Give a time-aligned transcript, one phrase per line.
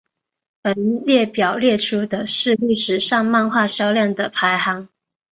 [0.63, 4.89] 本列表列出的是历史上漫画销量的排行。